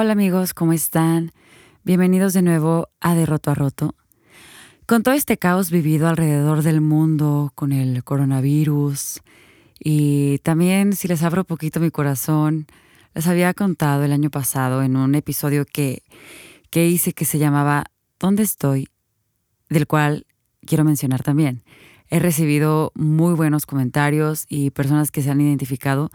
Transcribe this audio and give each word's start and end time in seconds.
Hola 0.00 0.12
amigos, 0.12 0.54
¿cómo 0.54 0.72
están? 0.72 1.32
Bienvenidos 1.82 2.32
de 2.32 2.40
nuevo 2.40 2.88
a 3.00 3.16
De 3.16 3.26
Roto 3.26 3.50
a 3.50 3.56
Roto. 3.56 3.96
Con 4.86 5.02
todo 5.02 5.16
este 5.16 5.38
caos 5.38 5.72
vivido 5.72 6.06
alrededor 6.06 6.62
del 6.62 6.80
mundo, 6.80 7.50
con 7.56 7.72
el 7.72 8.04
coronavirus, 8.04 9.20
y 9.80 10.38
también 10.44 10.92
si 10.92 11.08
les 11.08 11.24
abro 11.24 11.42
poquito 11.42 11.80
mi 11.80 11.90
corazón, 11.90 12.68
les 13.12 13.26
había 13.26 13.52
contado 13.54 14.04
el 14.04 14.12
año 14.12 14.30
pasado 14.30 14.84
en 14.84 14.96
un 14.96 15.16
episodio 15.16 15.64
que, 15.64 16.04
que 16.70 16.86
hice 16.86 17.12
que 17.12 17.24
se 17.24 17.40
llamaba 17.40 17.86
¿Dónde 18.20 18.44
estoy? 18.44 18.86
del 19.68 19.88
cual 19.88 20.26
quiero 20.64 20.84
mencionar 20.84 21.24
también. 21.24 21.64
He 22.08 22.20
recibido 22.20 22.92
muy 22.94 23.34
buenos 23.34 23.66
comentarios 23.66 24.46
y 24.48 24.70
personas 24.70 25.10
que 25.10 25.22
se 25.22 25.30
han 25.32 25.40
identificado. 25.40 26.12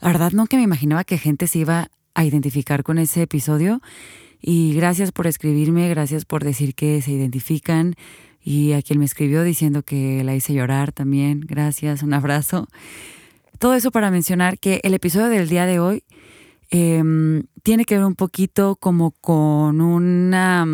La 0.00 0.08
verdad, 0.08 0.32
nunca 0.32 0.56
me 0.56 0.64
imaginaba 0.64 1.04
que 1.04 1.16
gente 1.16 1.46
se 1.46 1.60
iba 1.60 1.90
a 2.14 2.24
identificar 2.24 2.82
con 2.82 2.98
ese 2.98 3.22
episodio. 3.22 3.80
Y 4.40 4.74
gracias 4.74 5.12
por 5.12 5.26
escribirme, 5.26 5.88
gracias 5.88 6.24
por 6.24 6.44
decir 6.44 6.74
que 6.74 7.02
se 7.02 7.12
identifican. 7.12 7.94
Y 8.42 8.72
a 8.72 8.82
quien 8.82 8.98
me 8.98 9.04
escribió 9.04 9.42
diciendo 9.42 9.82
que 9.82 10.24
la 10.24 10.34
hice 10.34 10.54
llorar 10.54 10.92
también, 10.92 11.40
gracias, 11.40 12.02
un 12.02 12.14
abrazo. 12.14 12.68
Todo 13.58 13.74
eso 13.74 13.90
para 13.90 14.10
mencionar 14.10 14.58
que 14.58 14.80
el 14.82 14.94
episodio 14.94 15.28
del 15.28 15.48
día 15.48 15.66
de 15.66 15.78
hoy 15.78 16.04
em, 16.70 17.44
tiene 17.62 17.84
que 17.84 17.96
ver 17.96 18.06
un 18.06 18.14
poquito 18.14 18.76
como 18.76 19.10
con 19.10 19.82
una, 19.82 20.66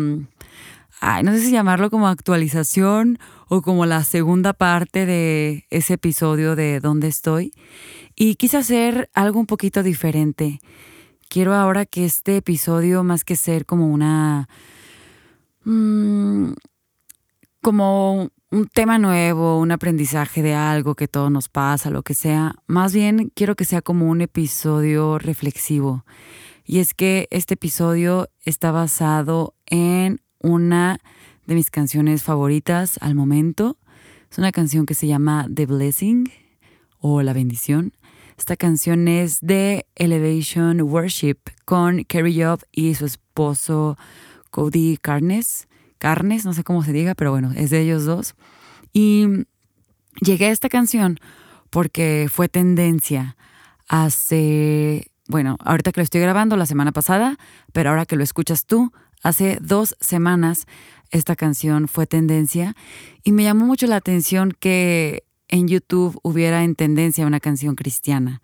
ay, 1.01 1.23
no 1.23 1.33
sé 1.33 1.41
si 1.41 1.51
llamarlo 1.51 1.89
como 1.89 2.07
actualización 2.07 3.19
o 3.49 3.61
como 3.61 3.85
la 3.85 4.05
segunda 4.05 4.53
parte 4.53 5.05
de 5.05 5.65
ese 5.69 5.95
episodio 5.95 6.55
de 6.55 6.79
¿Dónde 6.79 7.09
estoy? 7.09 7.53
Y 8.15 8.35
quise 8.35 8.55
hacer 8.55 9.09
algo 9.13 9.41
un 9.41 9.45
poquito 9.45 9.83
diferente. 9.83 10.61
Quiero 11.29 11.53
ahora 11.53 11.85
que 11.85 12.05
este 12.05 12.37
episodio, 12.37 13.03
más 13.03 13.23
que 13.23 13.35
ser 13.35 13.65
como 13.65 13.87
una... 13.87 14.47
Mm, 15.65 16.53
como 17.61 18.29
un 18.49 18.67
tema 18.67 18.97
nuevo, 18.97 19.59
un 19.59 19.71
aprendizaje 19.71 20.41
de 20.41 20.55
algo 20.55 20.95
que 20.95 21.09
todo 21.09 21.29
nos 21.29 21.49
pasa, 21.49 21.89
lo 21.89 22.01
que 22.01 22.13
sea, 22.13 22.55
más 22.65 22.93
bien 22.93 23.29
quiero 23.35 23.55
que 23.55 23.65
sea 23.65 23.81
como 23.81 24.07
un 24.07 24.21
episodio 24.21 25.17
reflexivo. 25.19 26.05
Y 26.63 26.79
es 26.79 26.93
que 26.93 27.27
este 27.29 27.55
episodio 27.55 28.29
está 28.43 28.71
basado 28.71 29.53
en 29.65 30.21
una 30.39 30.99
de 31.45 31.55
mis 31.55 31.69
canciones 31.69 32.23
favoritas 32.23 32.97
al 33.01 33.15
momento. 33.15 33.77
Es 34.31 34.37
una 34.37 34.51
canción 34.51 34.85
que 34.85 34.93
se 34.93 35.07
llama 35.07 35.47
The 35.53 35.65
Blessing 35.65 36.31
o 36.99 37.21
La 37.21 37.33
Bendición. 37.33 37.93
Esta 38.37 38.55
canción 38.55 39.07
es 39.07 39.39
de 39.41 39.87
Elevation 39.95 40.79
Worship 40.81 41.37
con 41.65 42.03
Kerry 42.05 42.39
Job 42.39 42.61
y 42.71 42.93
su 42.93 43.05
esposo 43.07 43.97
Cody 44.51 44.97
Carnes. 45.01 45.67
Carnes, 45.97 46.45
no 46.45 46.53
sé 46.53 46.63
cómo 46.63 46.83
se 46.83 46.93
diga, 46.93 47.15
pero 47.15 47.31
bueno, 47.31 47.51
es 47.55 47.71
de 47.71 47.81
ellos 47.81 48.05
dos. 48.05 48.35
Y 48.93 49.25
llegué 50.21 50.45
a 50.45 50.51
esta 50.51 50.69
canción 50.69 51.19
porque 51.71 52.29
fue 52.31 52.47
tendencia 52.47 53.35
hace, 53.87 55.11
bueno, 55.27 55.57
ahorita 55.59 55.91
que 55.91 56.01
lo 56.01 56.03
estoy 56.03 56.21
grabando 56.21 56.57
la 56.57 56.67
semana 56.67 56.91
pasada, 56.91 57.37
pero 57.73 57.89
ahora 57.89 58.05
que 58.05 58.17
lo 58.17 58.23
escuchas 58.23 58.67
tú, 58.67 58.93
hace 59.23 59.57
dos 59.61 59.95
semanas 59.99 60.67
esta 61.09 61.35
canción 61.35 61.87
fue 61.87 62.05
tendencia 62.05 62.75
y 63.23 63.31
me 63.31 63.43
llamó 63.43 63.65
mucho 63.65 63.87
la 63.87 63.95
atención 63.95 64.53
que 64.59 65.23
en 65.49 65.67
YouTube 65.67 66.19
hubiera 66.23 66.63
en 66.63 66.75
tendencia 66.75 67.25
una 67.25 67.39
canción 67.39 67.75
cristiana, 67.75 68.41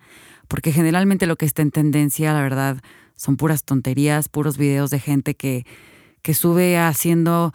porque 0.47 0.71
generalmente 0.71 1.25
lo 1.25 1.35
que 1.35 1.45
está 1.45 1.61
en 1.61 1.71
tendencia, 1.71 2.33
la 2.33 2.41
verdad, 2.41 2.81
son 3.15 3.37
puras 3.37 3.63
tonterías, 3.63 4.29
puros 4.29 4.57
videos 4.57 4.89
de 4.89 4.99
gente 4.99 5.35
que, 5.35 5.65
que 6.21 6.33
sube 6.33 6.77
haciendo 6.77 7.53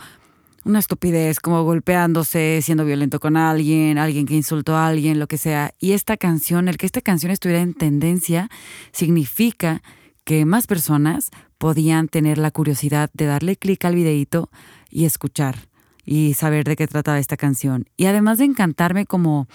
una 0.64 0.80
estupidez, 0.80 1.40
como 1.40 1.62
golpeándose, 1.64 2.60
siendo 2.62 2.84
violento 2.84 3.20
con 3.20 3.36
alguien, 3.36 3.96
alguien 3.96 4.26
que 4.26 4.34
insultó 4.34 4.76
a 4.76 4.86
alguien, 4.88 5.18
lo 5.18 5.26
que 5.26 5.38
sea. 5.38 5.72
Y 5.78 5.92
esta 5.92 6.16
canción, 6.16 6.68
el 6.68 6.76
que 6.76 6.86
esta 6.86 7.00
canción 7.00 7.32
estuviera 7.32 7.62
en 7.62 7.74
tendencia, 7.74 8.50
significa 8.92 9.82
que 10.24 10.44
más 10.44 10.66
personas 10.66 11.30
podían 11.56 12.08
tener 12.08 12.36
la 12.36 12.50
curiosidad 12.50 13.10
de 13.14 13.26
darle 13.26 13.56
clic 13.56 13.84
al 13.84 13.94
videíto 13.94 14.50
y 14.90 15.06
escuchar 15.06 15.67
y 16.10 16.32
saber 16.32 16.64
de 16.64 16.74
qué 16.74 16.86
trataba 16.86 17.18
esta 17.18 17.36
canción. 17.36 17.84
Y 17.98 18.06
además 18.06 18.38
de 18.38 18.46
encantarme 18.46 19.04
como 19.04 19.46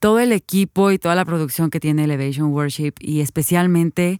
todo 0.00 0.20
el 0.20 0.32
equipo 0.32 0.90
y 0.90 0.98
toda 0.98 1.14
la 1.14 1.26
producción 1.26 1.68
que 1.68 1.80
tiene 1.80 2.04
Elevation 2.04 2.46
Worship 2.46 2.94
y 2.98 3.20
especialmente 3.20 4.18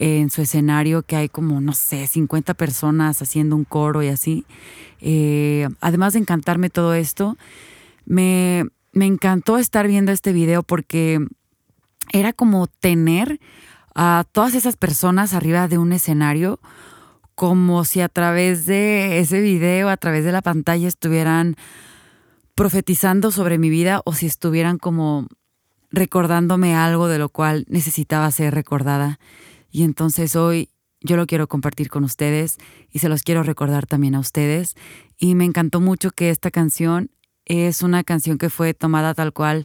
en 0.00 0.30
su 0.30 0.42
escenario 0.42 1.04
que 1.04 1.14
hay 1.14 1.28
como, 1.28 1.60
no 1.60 1.74
sé, 1.74 2.08
50 2.08 2.54
personas 2.54 3.22
haciendo 3.22 3.54
un 3.54 3.62
coro 3.62 4.02
y 4.02 4.08
así. 4.08 4.44
Eh, 5.00 5.68
además 5.80 6.14
de 6.14 6.18
encantarme 6.18 6.70
todo 6.70 6.92
esto, 6.92 7.38
me, 8.04 8.64
me 8.92 9.06
encantó 9.06 9.58
estar 9.58 9.86
viendo 9.86 10.10
este 10.10 10.32
video 10.32 10.64
porque 10.64 11.24
era 12.12 12.32
como 12.32 12.66
tener 12.66 13.38
a 13.94 14.24
todas 14.32 14.56
esas 14.56 14.76
personas 14.76 15.34
arriba 15.34 15.68
de 15.68 15.78
un 15.78 15.92
escenario 15.92 16.58
como 17.34 17.84
si 17.84 18.00
a 18.00 18.08
través 18.08 18.66
de 18.66 19.18
ese 19.18 19.40
video, 19.40 19.88
a 19.88 19.96
través 19.96 20.24
de 20.24 20.32
la 20.32 20.42
pantalla, 20.42 20.88
estuvieran 20.88 21.56
profetizando 22.54 23.30
sobre 23.30 23.58
mi 23.58 23.70
vida 23.70 24.02
o 24.04 24.12
si 24.12 24.26
estuvieran 24.26 24.78
como 24.78 25.26
recordándome 25.90 26.74
algo 26.74 27.08
de 27.08 27.18
lo 27.18 27.28
cual 27.28 27.64
necesitaba 27.68 28.30
ser 28.30 28.54
recordada. 28.54 29.18
Y 29.70 29.84
entonces 29.84 30.36
hoy 30.36 30.68
yo 31.00 31.16
lo 31.16 31.26
quiero 31.26 31.48
compartir 31.48 31.88
con 31.88 32.04
ustedes 32.04 32.58
y 32.90 33.00
se 33.00 33.08
los 33.08 33.22
quiero 33.22 33.42
recordar 33.42 33.86
también 33.86 34.14
a 34.14 34.20
ustedes. 34.20 34.74
Y 35.18 35.34
me 35.34 35.44
encantó 35.44 35.80
mucho 35.80 36.10
que 36.10 36.30
esta 36.30 36.50
canción 36.50 37.10
es 37.44 37.82
una 37.82 38.04
canción 38.04 38.38
que 38.38 38.50
fue 38.50 38.74
tomada 38.74 39.14
tal 39.14 39.32
cual 39.32 39.64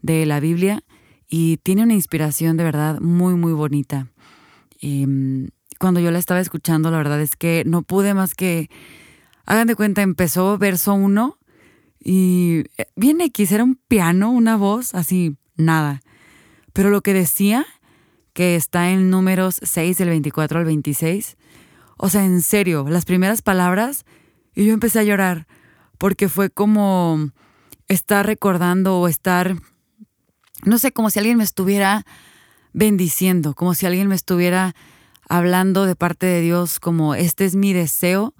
de 0.00 0.24
la 0.26 0.40
Biblia 0.40 0.82
y 1.28 1.58
tiene 1.58 1.82
una 1.82 1.94
inspiración 1.94 2.56
de 2.56 2.64
verdad 2.64 3.00
muy, 3.00 3.34
muy 3.34 3.52
bonita. 3.52 4.08
Em, 4.80 5.50
cuando 5.78 6.00
yo 6.00 6.10
la 6.10 6.18
estaba 6.18 6.40
escuchando, 6.40 6.90
la 6.90 6.98
verdad 6.98 7.20
es 7.20 7.36
que 7.36 7.62
no 7.66 7.82
pude 7.82 8.14
más 8.14 8.34
que, 8.34 8.68
hagan 9.46 9.66
de 9.66 9.76
cuenta, 9.76 10.02
empezó 10.02 10.58
verso 10.58 10.94
uno 10.94 11.38
y 12.00 12.64
eh, 12.76 12.86
bien 12.96 13.20
X, 13.20 13.52
era 13.52 13.64
un 13.64 13.76
piano, 13.76 14.30
una 14.30 14.56
voz, 14.56 14.94
así, 14.94 15.36
nada. 15.56 16.02
Pero 16.72 16.90
lo 16.90 17.00
que 17.00 17.14
decía, 17.14 17.66
que 18.32 18.56
está 18.56 18.90
en 18.90 19.10
números 19.10 19.58
6 19.62 19.98
del 19.98 20.10
24 20.10 20.60
al 20.60 20.64
26, 20.64 21.36
o 21.96 22.08
sea, 22.08 22.24
en 22.24 22.42
serio, 22.42 22.86
las 22.88 23.04
primeras 23.04 23.42
palabras, 23.42 24.04
y 24.54 24.66
yo 24.66 24.72
empecé 24.72 25.00
a 25.00 25.04
llorar, 25.04 25.46
porque 25.98 26.28
fue 26.28 26.50
como 26.50 27.30
estar 27.88 28.26
recordando 28.26 29.00
o 29.00 29.08
estar, 29.08 29.56
no 30.64 30.78
sé, 30.78 30.92
como 30.92 31.10
si 31.10 31.18
alguien 31.18 31.38
me 31.38 31.44
estuviera 31.44 32.04
bendiciendo, 32.72 33.54
como 33.54 33.74
si 33.74 33.86
alguien 33.86 34.08
me 34.08 34.14
estuviera 34.14 34.74
hablando 35.28 35.86
de 35.86 35.94
parte 35.94 36.26
de 36.26 36.40
Dios 36.40 36.80
como 36.80 37.14
este 37.14 37.44
es 37.44 37.54
mi 37.54 37.72
deseo 37.72 38.34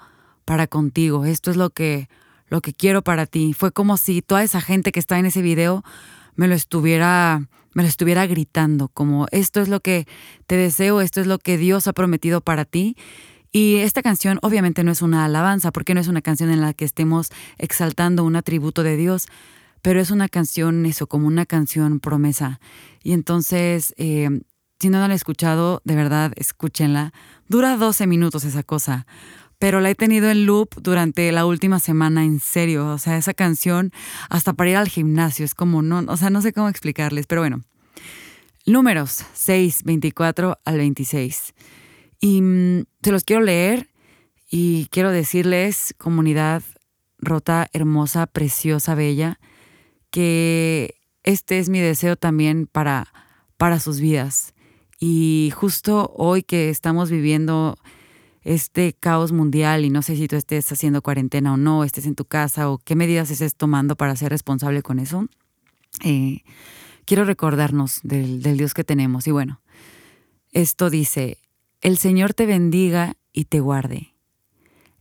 para 0.44 0.66
contigo, 0.66 1.24
esto 1.24 1.50
es 1.50 1.56
lo 1.56 1.70
que 1.70 2.08
lo 2.48 2.62
que 2.62 2.72
quiero 2.72 3.02
para 3.02 3.26
ti. 3.26 3.52
Fue 3.52 3.72
como 3.72 3.98
si 3.98 4.22
toda 4.22 4.42
esa 4.42 4.60
gente 4.60 4.90
que 4.90 5.00
está 5.00 5.18
en 5.18 5.26
ese 5.26 5.42
video 5.42 5.84
me 6.34 6.48
lo 6.48 6.54
estuviera 6.54 7.42
me 7.74 7.82
lo 7.82 7.88
estuviera 7.88 8.26
gritando, 8.26 8.88
como 8.88 9.26
esto 9.30 9.60
es 9.60 9.68
lo 9.68 9.80
que 9.80 10.06
te 10.46 10.56
deseo, 10.56 11.00
esto 11.00 11.20
es 11.20 11.26
lo 11.26 11.38
que 11.38 11.58
Dios 11.58 11.86
ha 11.86 11.92
prometido 11.92 12.40
para 12.40 12.64
ti. 12.64 12.96
Y 13.52 13.76
esta 13.76 14.02
canción 14.02 14.38
obviamente 14.42 14.82
no 14.82 14.90
es 14.90 15.00
una 15.00 15.24
alabanza, 15.24 15.70
porque 15.70 15.94
no 15.94 16.00
es 16.00 16.08
una 16.08 16.20
canción 16.20 16.50
en 16.50 16.60
la 16.60 16.74
que 16.74 16.84
estemos 16.84 17.30
exaltando 17.56 18.24
un 18.24 18.36
atributo 18.36 18.82
de 18.82 18.96
Dios, 18.96 19.28
pero 19.80 20.00
es 20.00 20.10
una 20.10 20.28
canción, 20.28 20.86
eso, 20.86 21.06
como 21.06 21.28
una 21.28 21.46
canción 21.46 22.00
promesa. 22.00 22.58
Y 23.02 23.12
entonces 23.12 23.94
eh, 23.96 24.40
si 24.80 24.88
no 24.88 24.98
la 24.98 25.06
han 25.06 25.12
escuchado, 25.12 25.82
de 25.84 25.96
verdad, 25.96 26.32
escúchenla. 26.36 27.12
Dura 27.48 27.76
12 27.76 28.06
minutos 28.06 28.44
esa 28.44 28.62
cosa, 28.62 29.06
pero 29.58 29.80
la 29.80 29.90
he 29.90 29.94
tenido 29.94 30.30
en 30.30 30.46
loop 30.46 30.68
durante 30.80 31.32
la 31.32 31.46
última 31.46 31.80
semana, 31.80 32.24
en 32.24 32.40
serio. 32.40 32.88
O 32.88 32.98
sea, 32.98 33.16
esa 33.16 33.34
canción, 33.34 33.92
hasta 34.30 34.52
para 34.52 34.70
ir 34.70 34.76
al 34.76 34.88
gimnasio, 34.88 35.44
es 35.44 35.54
como, 35.54 35.82
no, 35.82 36.04
o 36.06 36.16
sea, 36.16 36.30
no 36.30 36.42
sé 36.42 36.52
cómo 36.52 36.68
explicarles, 36.68 37.26
pero 37.26 37.40
bueno. 37.40 37.62
Números 38.66 39.24
6, 39.32 39.84
24 39.84 40.58
al 40.64 40.76
26. 40.76 41.54
Y 42.20 42.42
mm, 42.42 42.84
se 43.02 43.12
los 43.12 43.24
quiero 43.24 43.42
leer 43.42 43.88
y 44.50 44.86
quiero 44.90 45.10
decirles, 45.10 45.94
comunidad 45.98 46.62
rota, 47.18 47.68
hermosa, 47.72 48.26
preciosa, 48.26 48.94
bella, 48.94 49.40
que 50.10 50.94
este 51.24 51.58
es 51.58 51.68
mi 51.68 51.80
deseo 51.80 52.16
también 52.16 52.66
para, 52.66 53.08
para 53.56 53.80
sus 53.80 54.00
vidas. 54.00 54.54
Y 54.98 55.52
justo 55.54 56.12
hoy 56.16 56.42
que 56.42 56.70
estamos 56.70 57.10
viviendo 57.10 57.76
este 58.42 58.94
caos 58.94 59.32
mundial 59.32 59.84
y 59.84 59.90
no 59.90 60.02
sé 60.02 60.16
si 60.16 60.26
tú 60.26 60.36
estés 60.36 60.70
haciendo 60.72 61.02
cuarentena 61.02 61.52
o 61.52 61.56
no, 61.56 61.84
estés 61.84 62.06
en 62.06 62.14
tu 62.14 62.24
casa 62.24 62.70
o 62.70 62.78
qué 62.78 62.96
medidas 62.96 63.30
estés 63.30 63.54
tomando 63.54 63.96
para 63.96 64.16
ser 64.16 64.30
responsable 64.30 64.82
con 64.82 64.98
eso, 64.98 65.28
eh, 66.04 66.42
quiero 67.04 67.24
recordarnos 67.24 68.00
del, 68.02 68.42
del 68.42 68.56
Dios 68.56 68.74
que 68.74 68.84
tenemos. 68.84 69.26
Y 69.26 69.32
bueno, 69.32 69.60
esto 70.52 70.90
dice, 70.90 71.38
el 71.80 71.98
Señor 71.98 72.34
te 72.34 72.46
bendiga 72.46 73.16
y 73.32 73.44
te 73.44 73.60
guarde. 73.60 74.14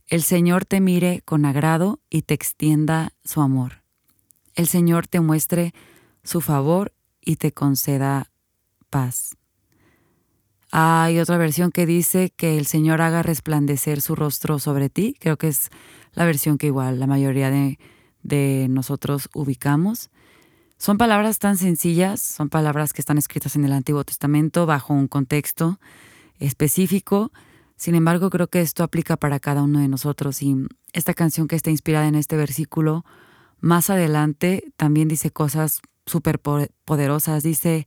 El 0.06 0.22
Señor 0.22 0.64
te 0.64 0.80
mire 0.80 1.22
con 1.24 1.44
agrado 1.44 2.00
y 2.08 2.22
te 2.22 2.34
extienda 2.34 3.12
su 3.24 3.40
amor. 3.40 3.82
El 4.54 4.66
Señor 4.66 5.06
te 5.06 5.20
muestre 5.20 5.74
su 6.22 6.40
favor 6.40 6.92
y 7.20 7.36
te 7.36 7.52
conceda 7.52 8.30
paz. 8.90 9.37
Hay 10.70 11.18
otra 11.18 11.38
versión 11.38 11.70
que 11.70 11.86
dice 11.86 12.30
que 12.36 12.58
el 12.58 12.66
Señor 12.66 13.00
haga 13.00 13.22
resplandecer 13.22 14.00
su 14.00 14.14
rostro 14.14 14.58
sobre 14.58 14.90
ti. 14.90 15.14
Creo 15.18 15.38
que 15.38 15.48
es 15.48 15.70
la 16.12 16.26
versión 16.26 16.58
que 16.58 16.66
igual 16.66 17.00
la 17.00 17.06
mayoría 17.06 17.50
de, 17.50 17.78
de 18.22 18.66
nosotros 18.68 19.30
ubicamos. 19.32 20.10
Son 20.76 20.98
palabras 20.98 21.38
tan 21.38 21.56
sencillas, 21.56 22.20
son 22.20 22.50
palabras 22.50 22.92
que 22.92 23.00
están 23.00 23.18
escritas 23.18 23.56
en 23.56 23.64
el 23.64 23.72
Antiguo 23.72 24.04
Testamento 24.04 24.66
bajo 24.66 24.92
un 24.94 25.08
contexto 25.08 25.80
específico. 26.38 27.32
Sin 27.76 27.94
embargo, 27.94 28.30
creo 28.30 28.48
que 28.48 28.60
esto 28.60 28.84
aplica 28.84 29.16
para 29.16 29.40
cada 29.40 29.62
uno 29.62 29.80
de 29.80 29.88
nosotros 29.88 30.42
y 30.42 30.54
esta 30.92 31.14
canción 31.14 31.48
que 31.48 31.56
está 31.56 31.70
inspirada 31.70 32.06
en 32.06 32.14
este 32.14 32.36
versículo, 32.36 33.04
más 33.60 33.90
adelante 33.90 34.72
también 34.76 35.08
dice 35.08 35.30
cosas 35.30 35.80
súper 36.06 36.38
poderosas. 36.40 37.42
Dice 37.42 37.86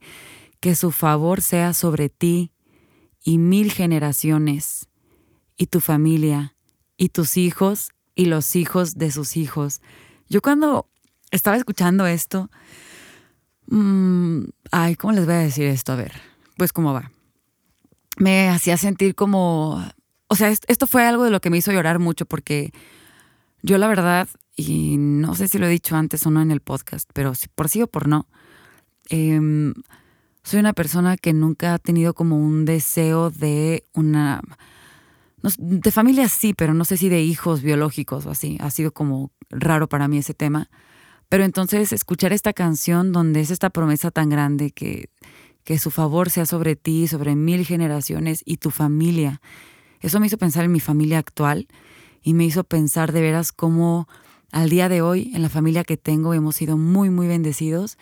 que 0.60 0.74
su 0.74 0.90
favor 0.90 1.40
sea 1.40 1.72
sobre 1.72 2.08
ti 2.08 2.52
y 3.22 3.38
mil 3.38 3.72
generaciones 3.72 4.88
y 5.56 5.66
tu 5.66 5.80
familia 5.80 6.54
y 6.96 7.10
tus 7.10 7.36
hijos 7.36 7.90
y 8.14 8.26
los 8.26 8.56
hijos 8.56 8.94
de 8.94 9.10
sus 9.10 9.36
hijos. 9.36 9.80
Yo 10.28 10.42
cuando 10.42 10.88
estaba 11.30 11.56
escuchando 11.56 12.06
esto, 12.06 12.50
mmm, 13.66 14.44
ay, 14.70 14.96
¿cómo 14.96 15.12
les 15.12 15.24
voy 15.24 15.34
a 15.34 15.38
decir 15.38 15.66
esto? 15.66 15.92
A 15.92 15.96
ver, 15.96 16.12
pues 16.56 16.72
cómo 16.72 16.92
va. 16.92 17.10
Me 18.18 18.48
hacía 18.48 18.76
sentir 18.76 19.14
como, 19.14 19.82
o 20.28 20.36
sea, 20.36 20.48
esto 20.50 20.86
fue 20.86 21.06
algo 21.06 21.24
de 21.24 21.30
lo 21.30 21.40
que 21.40 21.50
me 21.50 21.58
hizo 21.58 21.72
llorar 21.72 21.98
mucho 21.98 22.26
porque 22.26 22.72
yo 23.62 23.78
la 23.78 23.88
verdad, 23.88 24.28
y 24.56 24.96
no 24.98 25.34
sé 25.34 25.48
si 25.48 25.58
lo 25.58 25.66
he 25.66 25.70
dicho 25.70 25.96
antes 25.96 26.26
o 26.26 26.30
no 26.30 26.42
en 26.42 26.50
el 26.50 26.60
podcast, 26.60 27.08
pero 27.14 27.32
por 27.54 27.68
sí 27.68 27.82
o 27.82 27.86
por 27.86 28.08
no, 28.08 28.26
em, 29.08 29.72
soy 30.42 30.60
una 30.60 30.72
persona 30.72 31.16
que 31.16 31.32
nunca 31.32 31.74
ha 31.74 31.78
tenido 31.78 32.14
como 32.14 32.36
un 32.36 32.64
deseo 32.64 33.30
de 33.30 33.84
una... 33.92 34.40
De 35.58 35.90
familia 35.90 36.28
sí, 36.28 36.54
pero 36.54 36.72
no 36.72 36.84
sé 36.84 36.96
si 36.96 37.08
de 37.08 37.22
hijos 37.22 37.62
biológicos 37.62 38.26
o 38.26 38.30
así. 38.30 38.58
Ha 38.60 38.70
sido 38.70 38.92
como 38.92 39.32
raro 39.50 39.88
para 39.88 40.06
mí 40.06 40.18
ese 40.18 40.34
tema. 40.34 40.70
Pero 41.28 41.44
entonces 41.44 41.92
escuchar 41.92 42.32
esta 42.32 42.52
canción 42.52 43.10
donde 43.10 43.40
es 43.40 43.50
esta 43.50 43.70
promesa 43.70 44.10
tan 44.12 44.28
grande 44.28 44.70
que, 44.70 45.10
que 45.64 45.78
su 45.78 45.90
favor 45.90 46.30
sea 46.30 46.46
sobre 46.46 46.76
ti, 46.76 47.08
sobre 47.08 47.34
mil 47.34 47.66
generaciones 47.66 48.42
y 48.44 48.58
tu 48.58 48.70
familia, 48.70 49.40
eso 50.02 50.18
me 50.18 50.26
hizo 50.26 50.36
pensar 50.36 50.64
en 50.64 50.72
mi 50.72 50.80
familia 50.80 51.18
actual 51.18 51.68
y 52.22 52.34
me 52.34 52.44
hizo 52.44 52.64
pensar 52.64 53.12
de 53.12 53.20
veras 53.20 53.52
cómo 53.52 54.08
al 54.50 54.68
día 54.68 54.88
de 54.88 55.00
hoy 55.00 55.30
en 55.34 55.42
la 55.42 55.48
familia 55.48 55.84
que 55.84 55.96
tengo 55.96 56.34
hemos 56.34 56.56
sido 56.56 56.76
muy, 56.76 57.08
muy 57.08 57.28
bendecidos. 57.28 57.96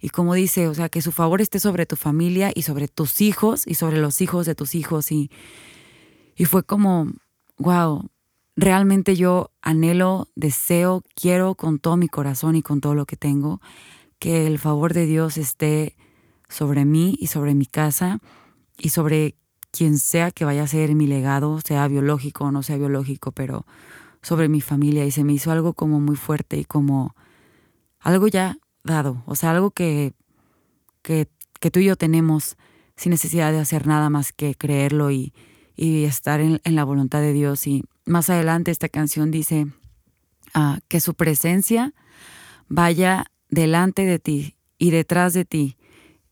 Y 0.00 0.10
como 0.10 0.34
dice, 0.34 0.68
o 0.68 0.74
sea, 0.74 0.88
que 0.88 1.02
su 1.02 1.12
favor 1.12 1.40
esté 1.40 1.58
sobre 1.60 1.86
tu 1.86 1.96
familia 1.96 2.52
y 2.54 2.62
sobre 2.62 2.88
tus 2.88 3.20
hijos 3.20 3.66
y 3.66 3.74
sobre 3.74 3.98
los 3.98 4.20
hijos 4.20 4.46
de 4.46 4.54
tus 4.54 4.74
hijos. 4.74 5.10
Y, 5.10 5.30
y 6.36 6.44
fue 6.44 6.62
como, 6.62 7.08
wow, 7.58 8.08
realmente 8.56 9.16
yo 9.16 9.50
anhelo, 9.60 10.28
deseo, 10.36 11.02
quiero 11.14 11.54
con 11.54 11.78
todo 11.78 11.96
mi 11.96 12.08
corazón 12.08 12.54
y 12.56 12.62
con 12.62 12.80
todo 12.80 12.94
lo 12.94 13.06
que 13.06 13.16
tengo 13.16 13.60
que 14.18 14.46
el 14.46 14.58
favor 14.58 14.94
de 14.94 15.06
Dios 15.06 15.38
esté 15.38 15.96
sobre 16.48 16.84
mí 16.84 17.16
y 17.20 17.28
sobre 17.28 17.54
mi 17.54 17.66
casa 17.66 18.20
y 18.76 18.90
sobre 18.90 19.36
quien 19.70 19.98
sea 19.98 20.30
que 20.30 20.44
vaya 20.44 20.64
a 20.64 20.68
ser 20.68 20.94
mi 20.94 21.06
legado, 21.06 21.60
sea 21.64 21.86
biológico 21.88 22.44
o 22.44 22.52
no 22.52 22.62
sea 22.62 22.78
biológico, 22.78 23.32
pero 23.32 23.66
sobre 24.22 24.48
mi 24.48 24.60
familia 24.60 25.04
y 25.04 25.10
se 25.10 25.24
me 25.24 25.32
hizo 25.32 25.52
algo 25.52 25.74
como 25.74 26.00
muy 26.00 26.16
fuerte 26.16 26.56
y 26.58 26.64
como 26.64 27.14
algo 28.00 28.26
ya 28.28 28.58
dado, 28.88 29.22
o 29.26 29.36
sea, 29.36 29.52
algo 29.52 29.70
que, 29.70 30.12
que, 31.02 31.26
tú 31.70 31.80
y 31.80 31.84
yo 31.84 31.96
tenemos 31.96 32.56
sin 32.96 33.10
necesidad 33.10 33.52
de 33.52 33.60
hacer 33.60 33.86
nada 33.86 34.10
más 34.10 34.32
que 34.32 34.54
creerlo 34.54 35.10
y, 35.10 35.32
estar 35.76 36.40
en, 36.40 36.60
en 36.64 36.74
la 36.74 36.82
voluntad 36.82 37.20
de 37.20 37.32
Dios 37.32 37.68
y 37.68 37.84
más 38.04 38.30
adelante 38.30 38.72
esta 38.72 38.88
canción 38.88 39.30
dice 39.30 39.68
ah, 40.52 40.80
que 40.88 40.98
su 40.98 41.14
presencia 41.14 41.94
vaya 42.66 43.26
delante 43.48 44.04
de 44.04 44.18
ti 44.18 44.56
y 44.78 44.90
detrás 44.90 45.34
de 45.34 45.44
ti 45.44 45.76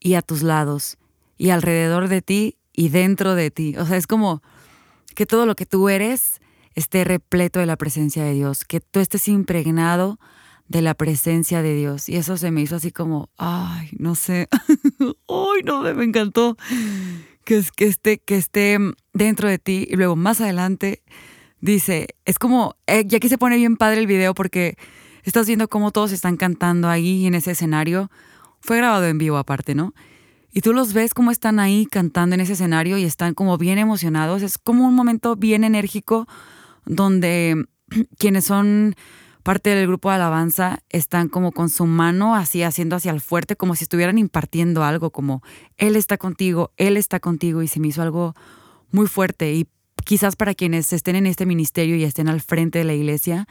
y 0.01 0.15
a 0.15 0.23
tus 0.23 0.43
lados 0.43 0.99
y 1.39 1.51
alrededor 1.51 2.09
de 2.09 2.23
ti 2.23 2.59
y 2.73 2.89
dentro 2.89 3.35
de 3.35 3.51
ti. 3.51 3.77
O 3.77 3.87
sea, 3.87 3.97
es 3.97 4.07
como 4.07 4.43
que 5.15 5.27
todo 5.27 5.47
lo 5.47 5.55
que 5.55 5.67
tú 5.67 5.89
eres 5.89 6.41
esté 6.75 7.05
repleto 7.05 7.59
de 7.59 7.67
la 7.67 7.77
presencia 7.77 8.25
de 8.25 8.35
Dios, 8.35 8.65
que 8.65 8.81
tú 8.81 9.01
estés 9.01 9.29
impregnado 9.29 10.19
de 10.69 10.83
la 10.83 10.95
presencia 10.95 11.63
de 11.63 11.75
Dios. 11.75 12.09
Y 12.09 12.17
eso 12.17 12.37
se 12.37 12.51
me 12.51 12.63
hizo 12.63 12.77
así 12.77 12.91
como, 12.91 13.31
ay, 13.37 13.91
no 13.99 14.15
sé, 14.15 14.49
ay, 15.01 15.63
no, 15.65 15.83
me 15.95 16.05
encantó 16.05 16.57
que, 17.45 17.63
que, 17.77 17.87
esté, 17.87 18.19
que 18.19 18.37
esté 18.37 18.79
dentro 19.13 19.49
de 19.49 19.59
ti. 19.59 19.87
Y 19.91 19.97
luego 19.97 20.17
más 20.17 20.41
adelante 20.41 21.03
dice, 21.61 22.09
es 22.25 22.39
como, 22.39 22.77
eh, 22.87 23.05
ya 23.07 23.19
que 23.21 23.29
se 23.29 23.39
pone 23.39 23.57
bien 23.57 23.77
padre 23.77 24.01
el 24.01 24.07
video 24.07 24.35
porque 24.35 24.77
estás 25.23 25.47
viendo 25.47 25.69
cómo 25.69 25.93
todos 25.93 26.13
están 26.13 26.37
cantando 26.37 26.89
ahí 26.89 27.27
en 27.27 27.35
ese 27.35 27.53
escenario. 27.53 28.11
Fue 28.61 28.79
grabado 28.79 29.07
en 29.07 29.19
vivo 29.19 29.37
aparte, 29.37 29.75
¿no? 29.75 29.95
Y 30.53 30.63
tú 30.63 30.73
los 30.73 30.95
ves 30.95 31.13
cómo 31.13 31.31
están 31.31 31.61
ahí 31.61 31.85
cantando 31.85 32.35
en 32.35 32.41
ese 32.41 32.55
escenario 32.55 32.97
y 32.97 33.05
están 33.05 33.35
como 33.35 33.59
bien 33.59 33.79
emocionados. 33.79 34.43
Es 34.43 34.57
como 34.57 34.89
un 34.89 34.95
momento 34.95 35.37
bien 35.37 35.65
enérgico 35.65 36.27
donde 36.87 37.67
quienes 38.19 38.45
son 38.45 38.97
parte 39.47 39.71
del 39.71 39.87
grupo 39.87 40.09
de 40.09 40.17
alabanza 40.17 40.81
están 40.89 41.29
como 41.29 41.53
con 41.53 41.71
su 41.71 41.87
mano 41.87 42.35
así 42.35 42.65
haciendo 42.65 42.97
hacia 42.97 43.13
el 43.13 43.21
fuerte, 43.21 43.55
como 43.55 43.77
si 43.77 43.85
estuvieran 43.85 44.19
impartiendo 44.19 44.83
algo, 44.83 45.11
como 45.11 45.41
Él 45.77 45.95
está 45.95 46.19
contigo, 46.19 46.73
Él 46.77 46.97
está 46.97 47.21
contigo. 47.21 47.63
Y 47.63 47.69
se 47.69 47.79
me 47.79 47.87
hizo 47.87 48.03
algo 48.03 48.35
muy 48.91 49.07
fuerte. 49.07 49.55
Y 49.55 49.69
quizás 50.05 50.35
para 50.35 50.57
quienes 50.57 50.93
estén 50.93 51.15
en 51.15 51.29
este 51.29 51.47
ministerio 51.47 51.95
y 51.95 52.03
estén 52.03 52.27
al 52.29 52.41
frente 52.41 52.81
de 52.81 52.87
la 52.87 52.95
iglesia, 52.95 53.47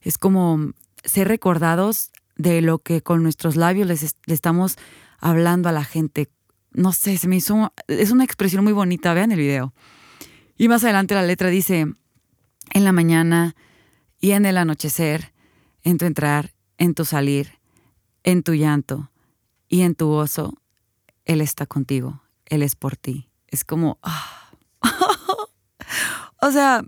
es 0.00 0.16
como 0.16 0.72
ser 1.04 1.28
recordados 1.28 2.10
de 2.36 2.62
lo 2.62 2.78
que 2.78 3.02
con 3.02 3.22
nuestros 3.22 3.56
labios 3.56 3.86
les, 3.88 4.16
estamos 4.26 4.78
hablando 5.20 5.68
a 5.68 5.72
la 5.72 5.84
gente. 5.84 6.30
No 6.72 6.94
sé, 6.94 7.18
se 7.18 7.28
me 7.28 7.36
hizo, 7.36 7.70
es 7.86 8.12
una 8.12 8.24
expresión 8.24 8.64
muy 8.64 8.72
bonita, 8.72 9.12
vean 9.12 9.30
el 9.30 9.40
video. 9.40 9.74
Y 10.56 10.68
más 10.68 10.84
adelante 10.84 11.14
la 11.14 11.22
letra 11.22 11.50
dice, 11.50 11.86
en 12.72 12.84
la 12.84 12.92
mañana 12.92 13.54
y 14.20 14.32
en 14.32 14.46
el 14.46 14.56
anochecer, 14.56 15.32
en 15.82 15.98
tu 15.98 16.04
entrar, 16.04 16.52
en 16.78 16.94
tu 16.94 17.04
salir, 17.04 17.58
en 18.22 18.42
tu 18.42 18.54
llanto 18.54 19.10
y 19.68 19.82
en 19.82 19.94
tu 19.94 20.06
gozo, 20.06 20.54
Él 21.24 21.40
está 21.40 21.66
contigo, 21.66 22.22
Él 22.44 22.62
es 22.62 22.76
por 22.76 22.96
ti. 22.96 23.28
Es 23.48 23.64
como, 23.64 23.98
ah, 24.02 24.50
o 26.42 26.50
sea, 26.50 26.84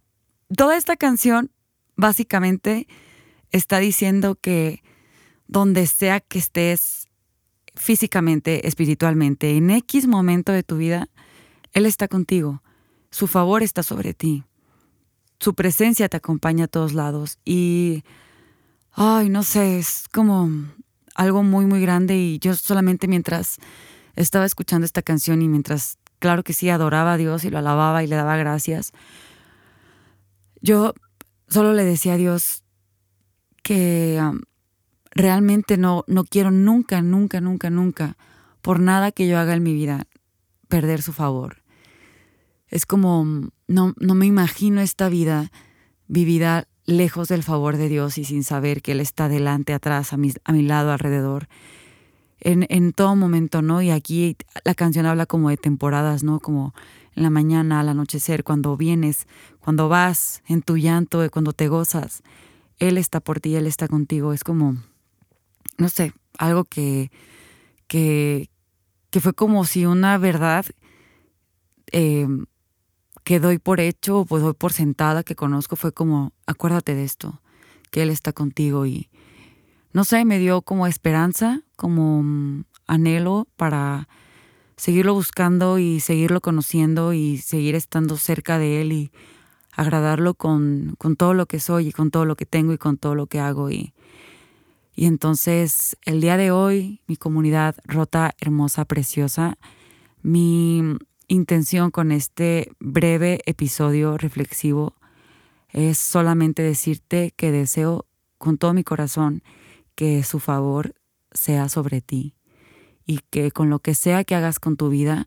toda 0.55 0.77
esta 0.77 0.97
canción 0.97 1.51
básicamente 1.97 2.87
está 3.51 3.79
diciendo 3.79 4.35
que 4.35 4.83
donde 5.47 5.87
sea 5.87 6.21
que 6.21 6.39
estés 6.39 7.09
físicamente, 7.75 8.67
espiritualmente, 8.67 9.57
en 9.57 9.71
X 9.71 10.07
momento 10.07 10.53
de 10.53 10.63
tu 10.63 10.77
vida, 10.77 11.09
Él 11.73 11.87
está 11.87 12.09
contigo. 12.09 12.63
Su 13.11 13.27
favor 13.27 13.63
está 13.63 13.83
sobre 13.83 14.13
ti. 14.15 14.45
Su 15.41 15.55
presencia 15.55 16.09
te 16.09 16.17
acompaña 16.17 16.65
a 16.65 16.69
todos 16.69 16.95
lados. 16.95 17.39
Y, 17.45 18.05
ay, 18.93 19.29
no 19.29 19.43
sé, 19.43 19.79
es 19.79 20.07
como 20.13 20.51
algo 21.15 21.43
muy, 21.43 21.67
muy 21.67 21.81
grande. 21.81 22.17
Y 22.17 22.39
yo 22.39 22.55
solamente 22.55 23.09
mientras 23.09 23.59
estaba 24.17 24.45
escuchando 24.45 24.85
esta 24.85 25.03
canción 25.03 25.43
y 25.43 25.49
mientras 25.49 25.99
claro 26.19 26.43
que 26.43 26.53
sí, 26.53 26.69
adoraba 26.69 27.15
a 27.15 27.17
Dios 27.17 27.45
y 27.45 27.51
lo 27.51 27.59
alababa 27.59 28.03
y 28.03 28.07
le 28.07 28.17
daba 28.17 28.37
gracias. 28.37 28.93
Yo 30.61 30.95
solo 31.49 31.73
le 31.73 31.85
decía 31.85 32.15
a 32.15 32.17
Dios 32.17 32.65
que 33.63 34.19
um, 34.21 34.41
realmente 35.11 35.77
no, 35.77 36.05
no 36.07 36.25
quiero 36.25 36.51
nunca, 36.51 37.03
nunca, 37.03 37.41
nunca, 37.41 37.71
nunca, 37.71 38.17
por 38.63 38.81
nada 38.81 39.13
que 39.13 39.29
yo 39.29 39.39
haga 39.39 39.55
en 39.55 39.63
mi 39.63 39.73
vida, 39.73 40.07
perder 40.69 41.03
su 41.03 41.13
favor. 41.13 41.63
Es 42.69 42.87
como, 42.87 43.51
no, 43.67 43.95
no 43.99 44.15
me 44.15 44.27
imagino 44.27 44.81
esta 44.81 45.09
vida 45.09 45.51
vivida 46.07 46.69
lejos 46.85 47.29
del 47.29 47.43
favor 47.43 47.77
de 47.77 47.89
Dios 47.89 48.19
y 48.19 48.25
sin 48.25 48.45
saber 48.45 48.83
que 48.83 48.93
Él 48.93 49.01
está 49.01 49.29
delante, 49.29 49.73
atrás, 49.73 50.13
a 50.13 50.17
mi, 50.17 50.33
a 50.45 50.53
mi 50.53 50.63
lado, 50.63 50.93
alrededor 50.93 51.49
en, 52.41 52.67
en 52.69 52.93
todo 52.93 53.17
momento, 53.17 53.63
¿no? 53.63 53.83
Y 53.83 53.91
aquí 53.91 54.37
la 54.65 54.75
canción 54.75 55.07
habla 55.07 55.27
como 55.27 55.51
de 55.51 55.57
temporadas, 55.57 56.23
¿no? 56.23 56.41
Como 56.41 56.75
en 57.15 57.23
la 57.23 57.31
mañana, 57.31 57.81
al 57.81 57.89
anochecer, 57.89 58.45
cuando 58.45 58.77
vienes, 58.77 59.27
cuando 59.61 59.89
vas 59.89 60.43
en 60.47 60.63
tu 60.63 60.77
llanto, 60.77 61.29
cuando 61.31 61.53
te 61.53 61.69
gozas. 61.69 62.23
Él 62.79 62.97
está 62.97 63.21
por 63.21 63.41
ti, 63.41 63.57
Él 63.57 63.67
está 63.67 63.89
contigo. 63.89 64.33
Es 64.33 64.45
como, 64.45 64.77
no 65.79 65.89
sé, 65.89 66.13
algo 66.39 66.65
que, 66.65 67.11
que, 67.89 68.51
que 69.11 69.21
fue 69.21 69.33
como 69.33 69.65
si 69.65 69.85
una 69.85 70.17
verdad 70.19 70.65
eh, 71.91 72.29
que 73.29 73.41
doy 73.41 73.59
por 73.59 73.79
hecho 73.79 74.21
o 74.21 74.25
pues 74.25 74.43
doy 74.43 74.55
por 74.55 74.73
sentada 74.73 75.23
que 75.23 75.37
conozco 75.37 75.77
fue 75.77 75.93
como, 75.93 76.33
acuérdate 76.47 76.95
de 76.95 77.05
esto, 77.05 77.43
que 77.91 78.01
Él 78.01 78.09
está 78.09 78.33
contigo 78.33 78.87
y 78.87 79.11
no 79.93 80.05
sé, 80.05 80.25
me 80.25 80.39
dio 80.39 80.63
como 80.63 80.87
esperanza, 80.87 81.61
como 81.77 82.23
mm, 82.23 82.65
anhelo 82.87 83.47
para 83.57 84.09
seguirlo 84.79 85.13
buscando 85.13 85.79
y 85.79 86.01
seguirlo 86.01 86.41
conociendo 86.41 87.13
y 87.13 87.37
seguir 87.37 87.75
estando 87.75 88.17
cerca 88.17 88.59
de 88.59 88.81
Él 88.81 88.93
y 88.93 89.13
agradarlo 89.73 90.33
con, 90.33 90.95
con 90.97 91.15
todo 91.15 91.35
lo 91.35 91.45
que 91.45 91.61
soy 91.61 91.89
y 91.89 91.93
con 91.93 92.11
todo 92.11 92.25
lo 92.25 92.35
que 92.35 92.47
tengo 92.47 92.73
y 92.73 92.79
con 92.79 92.97
todo 92.97 93.15
lo 93.15 93.27
que 93.27 93.41
hago. 93.41 93.71
Y, 93.71 93.93
y 94.97 95.05
entonces 95.05 95.99
el 96.07 96.23
día 96.23 96.39
de 96.39 96.51
hoy, 96.51 97.03
mi 97.07 97.19
comunidad 97.19 97.77
rota, 97.85 98.35
hermosa, 98.41 98.87
preciosa, 98.87 99.59
mi 100.23 100.97
intención 101.29 101.91
con 101.91 102.11
este 102.11 102.73
breve 102.81 103.41
episodio 103.45 104.17
reflexivo 104.17 104.97
es 105.69 105.99
solamente 105.99 106.63
decirte 106.63 107.33
que 107.37 107.53
deseo 107.53 108.07
con 108.39 108.57
todo 108.57 108.73
mi 108.73 108.83
corazón 108.83 109.43
que 109.95 110.23
su 110.25 110.41
favor 110.41 110.95
sea 111.31 111.69
sobre 111.69 112.01
ti 112.01 112.35
y 113.05 113.21
que 113.31 113.51
con 113.51 113.69
lo 113.69 113.79
que 113.81 113.95
sea 113.95 114.25
que 114.25 114.35
hagas 114.35 114.59
con 114.59 114.79
tu 114.79 114.89
vida 114.89 115.27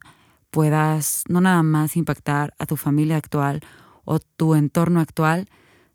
puedas 0.49 1.23
no 1.29 1.39
nada 1.39 1.61
más 1.61 1.95
impactar 1.95 2.55
a 2.57 2.65
tu 2.65 2.77
familia 2.77 3.17
actual 3.17 3.61
o 4.03 4.17
tu 4.19 4.55
entorno 4.55 4.99
actual, 4.99 5.47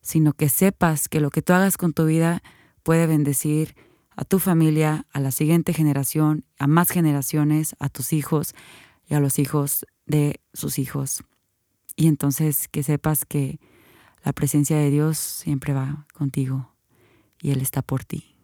sino 0.02 0.32
que 0.34 0.48
sepas 0.48 1.08
que 1.08 1.20
lo 1.20 1.30
que 1.30 1.42
tú 1.42 1.52
hagas 1.52 1.76
con 1.76 1.92
tu 1.92 2.06
vida 2.06 2.42
puede 2.84 3.08
bendecir 3.08 3.74
a 4.14 4.24
tu 4.24 4.38
familia, 4.38 5.06
a 5.12 5.20
la 5.20 5.32
siguiente 5.32 5.74
generación, 5.74 6.44
a 6.58 6.68
más 6.68 6.90
generaciones, 6.90 7.74
a 7.80 7.88
tus 7.88 8.12
hijos 8.12 8.54
y 9.08 9.14
a 9.14 9.20
los 9.20 9.38
hijos 9.38 9.86
de 10.06 10.40
sus 10.52 10.78
hijos. 10.78 11.24
Y 11.96 12.08
entonces 12.08 12.68
que 12.68 12.82
sepas 12.82 13.24
que 13.24 13.58
la 14.24 14.32
presencia 14.32 14.76
de 14.76 14.90
Dios 14.90 15.18
siempre 15.18 15.72
va 15.72 16.06
contigo 16.14 16.74
y 17.40 17.50
Él 17.50 17.60
está 17.60 17.82
por 17.82 18.04
ti. 18.04 18.35